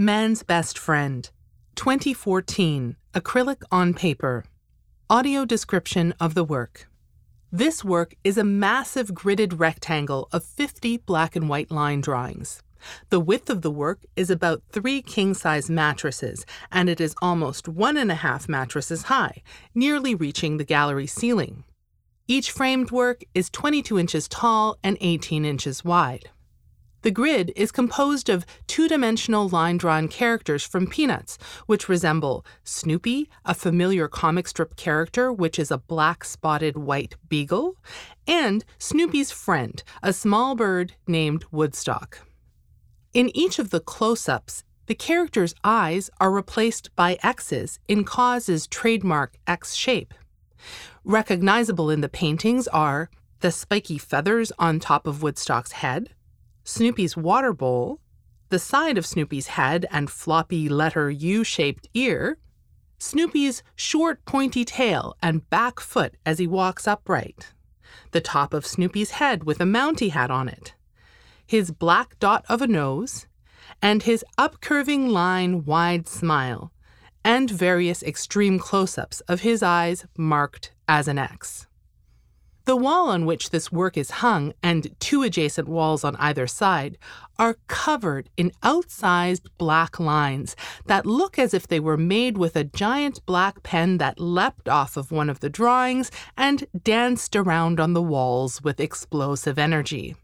Man's 0.00 0.42
Best 0.42 0.78
Friend, 0.78 1.28
2014, 1.74 2.96
acrylic 3.12 3.62
on 3.70 3.92
paper. 3.92 4.46
Audio 5.10 5.44
description 5.44 6.14
of 6.18 6.32
the 6.32 6.42
work. 6.42 6.88
This 7.52 7.84
work 7.84 8.14
is 8.24 8.38
a 8.38 8.42
massive 8.42 9.08
gridded 9.08 9.60
rectangle 9.60 10.26
of 10.32 10.42
50 10.42 10.96
black 10.96 11.36
and 11.36 11.50
white 11.50 11.70
line 11.70 12.00
drawings. 12.00 12.62
The 13.10 13.20
width 13.20 13.50
of 13.50 13.60
the 13.60 13.70
work 13.70 14.06
is 14.16 14.30
about 14.30 14.62
three 14.72 15.02
king 15.02 15.34
size 15.34 15.68
mattresses, 15.68 16.46
and 16.72 16.88
it 16.88 16.98
is 16.98 17.14
almost 17.20 17.68
one 17.68 17.98
and 17.98 18.10
a 18.10 18.14
half 18.14 18.48
mattresses 18.48 19.02
high, 19.02 19.42
nearly 19.74 20.14
reaching 20.14 20.56
the 20.56 20.64
gallery 20.64 21.06
ceiling. 21.06 21.64
Each 22.26 22.50
framed 22.50 22.90
work 22.90 23.22
is 23.34 23.50
22 23.50 23.98
inches 23.98 24.28
tall 24.28 24.78
and 24.82 24.96
18 25.02 25.44
inches 25.44 25.84
wide. 25.84 26.30
The 27.02 27.10
grid 27.10 27.52
is 27.56 27.72
composed 27.72 28.28
of 28.28 28.44
two 28.66 28.86
dimensional 28.86 29.48
line 29.48 29.78
drawn 29.78 30.06
characters 30.06 30.64
from 30.64 30.86
Peanuts, 30.86 31.38
which 31.64 31.88
resemble 31.88 32.44
Snoopy, 32.62 33.28
a 33.44 33.54
familiar 33.54 34.06
comic 34.06 34.46
strip 34.46 34.76
character, 34.76 35.32
which 35.32 35.58
is 35.58 35.70
a 35.70 35.78
black 35.78 36.24
spotted 36.24 36.76
white 36.76 37.14
beagle, 37.28 37.76
and 38.26 38.66
Snoopy's 38.78 39.30
friend, 39.30 39.82
a 40.02 40.12
small 40.12 40.54
bird 40.54 40.92
named 41.06 41.46
Woodstock. 41.50 42.26
In 43.14 43.34
each 43.34 43.58
of 43.58 43.70
the 43.70 43.80
close 43.80 44.28
ups, 44.28 44.62
the 44.84 44.94
character's 44.94 45.54
eyes 45.64 46.10
are 46.20 46.30
replaced 46.30 46.94
by 46.96 47.16
X's 47.22 47.78
in 47.88 48.04
KAWS's 48.04 48.66
trademark 48.66 49.38
X 49.46 49.74
shape. 49.74 50.12
Recognizable 51.04 51.88
in 51.88 52.02
the 52.02 52.08
paintings 52.10 52.68
are 52.68 53.08
the 53.40 53.50
spiky 53.50 53.96
feathers 53.96 54.52
on 54.58 54.78
top 54.78 55.06
of 55.06 55.22
Woodstock's 55.22 55.72
head 55.72 56.10
Snoopy's 56.64 57.16
water 57.16 57.52
bowl, 57.52 58.00
the 58.50 58.58
side 58.58 58.98
of 58.98 59.06
Snoopy's 59.06 59.48
head 59.48 59.86
and 59.90 60.10
floppy 60.10 60.68
letter 60.68 61.10
U 61.10 61.44
shaped 61.44 61.88
ear, 61.94 62.38
Snoopy's 62.98 63.62
short 63.76 64.24
pointy 64.26 64.64
tail 64.64 65.16
and 65.22 65.48
back 65.48 65.80
foot 65.80 66.16
as 66.26 66.38
he 66.38 66.46
walks 66.46 66.86
upright, 66.86 67.54
the 68.10 68.20
top 68.20 68.52
of 68.52 68.66
Snoopy's 68.66 69.12
head 69.12 69.44
with 69.44 69.60
a 69.60 69.64
Mountie 69.64 70.10
hat 70.10 70.30
on 70.30 70.48
it, 70.48 70.74
his 71.46 71.70
black 71.70 72.18
dot 72.18 72.44
of 72.48 72.60
a 72.60 72.66
nose, 72.66 73.26
and 73.80 74.02
his 74.02 74.24
upcurving 74.36 75.08
line 75.08 75.64
wide 75.64 76.08
smile, 76.08 76.72
and 77.24 77.50
various 77.50 78.02
extreme 78.02 78.58
close 78.58 78.98
ups 78.98 79.20
of 79.20 79.40
his 79.40 79.62
eyes 79.62 80.06
marked 80.16 80.72
as 80.86 81.08
an 81.08 81.18
X. 81.18 81.66
The 82.70 82.76
wall 82.76 83.08
on 83.08 83.26
which 83.26 83.50
this 83.50 83.72
work 83.72 83.96
is 83.96 84.22
hung 84.22 84.52
and 84.62 84.94
two 85.00 85.24
adjacent 85.24 85.66
walls 85.66 86.04
on 86.04 86.14
either 86.20 86.46
side 86.46 86.98
are 87.36 87.58
covered 87.66 88.30
in 88.36 88.52
outsized 88.62 89.48
black 89.58 89.98
lines 89.98 90.54
that 90.86 91.04
look 91.04 91.36
as 91.36 91.52
if 91.52 91.66
they 91.66 91.80
were 91.80 91.96
made 91.96 92.38
with 92.38 92.54
a 92.54 92.62
giant 92.62 93.26
black 93.26 93.64
pen 93.64 93.98
that 93.98 94.20
leapt 94.20 94.68
off 94.68 94.96
of 94.96 95.10
one 95.10 95.28
of 95.28 95.40
the 95.40 95.50
drawings 95.50 96.12
and 96.36 96.64
danced 96.80 97.34
around 97.34 97.80
on 97.80 97.92
the 97.92 98.00
walls 98.00 98.62
with 98.62 98.78
explosive 98.78 99.58
energy. 99.58 100.14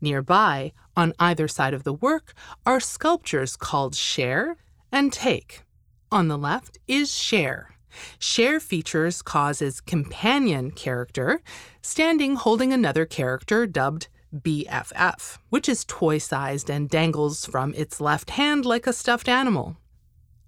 Nearby, 0.00 0.72
on 0.96 1.12
either 1.18 1.46
side 1.46 1.74
of 1.74 1.84
the 1.84 1.92
work, 1.92 2.32
are 2.64 2.80
sculptures 2.80 3.58
called 3.58 3.94
Share 3.94 4.56
and 4.90 5.12
Take. 5.12 5.64
On 6.10 6.28
the 6.28 6.38
left 6.38 6.78
is 6.88 7.14
Share 7.14 7.73
Share 8.18 8.60
features 8.60 9.22
KAWS's 9.22 9.80
companion 9.80 10.70
character, 10.70 11.40
standing 11.82 12.36
holding 12.36 12.72
another 12.72 13.06
character 13.06 13.66
dubbed 13.66 14.08
BFF, 14.34 15.38
which 15.50 15.68
is 15.68 15.84
toy 15.84 16.18
sized 16.18 16.68
and 16.70 16.88
dangles 16.88 17.46
from 17.46 17.72
its 17.74 18.00
left 18.00 18.30
hand 18.30 18.64
like 18.64 18.86
a 18.86 18.92
stuffed 18.92 19.28
animal. 19.28 19.76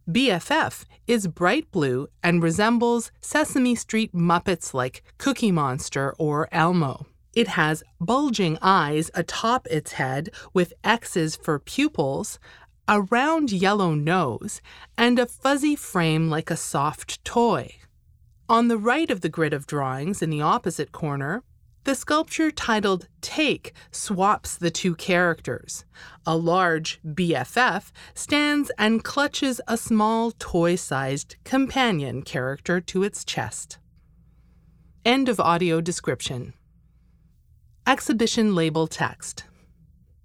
BFF 0.09 0.85
is 1.07 1.27
bright 1.27 1.71
blue 1.73 2.09
and 2.23 2.43
resembles 2.43 3.11
Sesame 3.21 3.75
Street 3.75 4.15
Muppets 4.15 4.73
like 4.73 5.03
Cookie 5.19 5.51
Monster 5.51 6.15
or 6.19 6.49
Elmo. 6.53 7.07
It 7.35 7.49
has 7.49 7.83
bulging 8.01 8.57
eyes 8.63 9.11
atop 9.15 9.67
its 9.67 9.93
head 9.93 10.31
with 10.55 10.73
X's 10.85 11.37
for 11.37 11.59
pupils, 11.59 12.39
a 12.89 13.03
round 13.03 13.51
yellow 13.51 13.95
nose, 13.95 14.61
and 14.97 15.19
a 15.19 15.27
fuzzy 15.27 15.75
frame 15.75 16.31
like 16.31 16.51
a 16.51 16.57
soft 16.57 17.25
toy. 17.25 17.75
On 18.49 18.69
the 18.69 18.79
right 18.79 19.11
of 19.11 19.23
the 19.23 19.29
grid 19.29 19.53
of 19.53 19.67
drawings, 19.67 20.23
in 20.23 20.31
the 20.31 20.43
opposite 20.43 20.93
corner, 20.93 21.43
the 21.83 21.95
sculpture 21.95 22.51
titled 22.51 23.09
Take 23.21 23.73
swaps 23.91 24.57
the 24.57 24.71
two 24.71 24.95
characters. 24.95 25.85
A 26.27 26.37
large 26.37 27.01
BFF 27.05 27.91
stands 28.15 28.71
and 28.79 29.05
clutches 29.05 29.61
a 29.67 29.77
small 29.77 30.33
toy 30.33 30.77
sized 30.77 31.37
companion 31.45 32.23
character 32.23 32.81
to 32.81 33.03
its 33.03 33.25
chest. 33.25 33.79
End 35.05 35.29
of 35.29 35.39
audio 35.39 35.81
description. 35.81 36.55
Exhibition 37.87 38.55
label 38.57 38.89
text. 38.89 39.45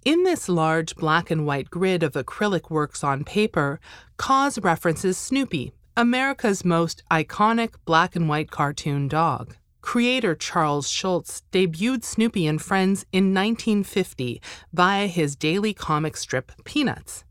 In 0.04 0.24
this 0.24 0.48
large 0.48 0.96
black 0.96 1.30
and 1.30 1.46
white 1.46 1.70
grid 1.70 2.02
of 2.02 2.14
acrylic 2.14 2.70
works 2.70 3.04
on 3.04 3.22
paper, 3.22 3.78
KAWS 4.16 4.58
references 4.58 5.16
Snoopy, 5.16 5.72
America's 5.96 6.64
most 6.64 7.04
iconic 7.08 7.74
black 7.84 8.16
and 8.16 8.28
white 8.28 8.50
cartoon 8.50 9.06
dog. 9.06 9.54
Creator 9.80 10.34
Charles 10.34 10.88
Schulz 10.88 11.44
debuted 11.52 12.02
Snoopy 12.02 12.48
and 12.48 12.60
Friends 12.60 13.06
in 13.12 13.32
1950 13.32 14.42
via 14.72 15.06
his 15.06 15.36
daily 15.36 15.72
comic 15.72 16.16
strip 16.16 16.50
Peanuts. 16.64 17.22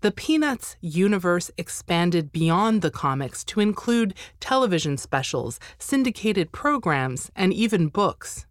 The 0.00 0.12
Peanuts 0.12 0.76
universe 0.80 1.50
expanded 1.58 2.30
beyond 2.30 2.82
the 2.82 2.92
comics 2.92 3.42
to 3.46 3.58
include 3.58 4.14
television 4.38 4.98
specials, 4.98 5.58
syndicated 5.80 6.52
programs, 6.52 7.32
and 7.34 7.52
even 7.52 7.88
books. 7.88 8.46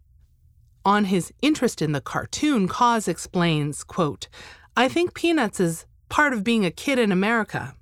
On 0.86 1.06
his 1.06 1.32
interest 1.42 1.82
in 1.82 1.94
the 1.94 2.02
cartoon, 2.02 2.68
KAWS 2.68 3.08
explains, 3.08 3.84
quote, 3.84 4.28
I 4.76 4.90
think 4.90 5.14
Peanuts 5.14 5.60
is 5.60 5.86
part 6.10 6.34
of 6.34 6.44
being 6.44 6.66
a 6.66 6.72
kid 6.72 7.00
in 7.00 7.12
America. 7.12 7.76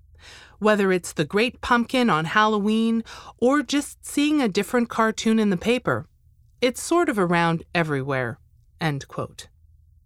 Whether 0.60 0.92
it's 0.92 1.14
the 1.14 1.26
Great 1.26 1.62
Pumpkin 1.62 2.10
on 2.12 2.26
Halloween 2.26 3.04
or 3.38 3.64
just 3.64 4.06
seeing 4.06 4.40
a 4.40 4.48
different 4.48 4.90
cartoon 4.90 5.40
in 5.40 5.50
the 5.50 5.58
paper, 5.58 6.06
it's 6.62 6.82
sort 6.82 7.10
of 7.10 7.18
around 7.18 7.64
everywhere. 7.74 8.40
End 8.80 9.08
quote. 9.08 9.48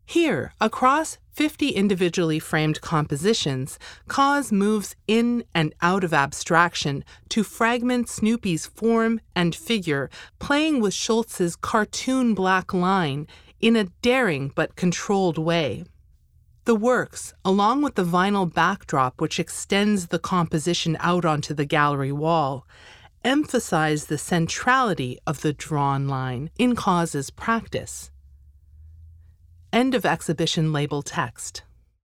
Here, 0.05 0.53
across 0.61 1.17
50 1.35 1.71
individually 1.71 2.39
framed 2.39 2.79
compositions, 2.79 3.77
KAWS 4.07 4.53
moves 4.53 4.95
in 5.05 5.43
and 5.53 5.75
out 5.81 6.05
of 6.05 6.13
abstraction 6.13 7.03
to 7.27 7.43
fragment 7.43 8.07
Snoopy's 8.07 8.67
form 8.67 9.19
and 9.35 9.53
figure, 9.53 10.09
playing 10.39 10.79
with 10.79 10.93
Schulz's 10.93 11.57
cartoon 11.57 12.35
black 12.35 12.73
line 12.73 13.27
in 13.59 13.75
a 13.75 13.89
daring 14.01 14.53
but 14.55 14.77
controlled 14.77 15.37
way. 15.37 15.83
The 16.63 16.75
works, 16.75 17.33
along 17.43 17.81
with 17.81 17.95
the 17.95 18.05
vinyl 18.05 18.51
backdrop 18.51 19.19
which 19.19 19.37
extends 19.37 20.07
the 20.07 20.19
composition 20.19 20.95
out 21.01 21.25
onto 21.25 21.53
the 21.53 21.65
gallery 21.65 22.13
wall, 22.13 22.65
emphasize 23.25 24.05
the 24.05 24.17
centrality 24.17 25.19
of 25.27 25.41
the 25.41 25.51
drawn 25.51 26.07
line 26.07 26.49
in 26.57 26.77
KAWS's 26.77 27.29
practice. 27.29 28.09
End 29.75 29.93
of 29.93 30.05
exhibition 30.05 30.71
label 30.71 31.01
text. 31.01 31.63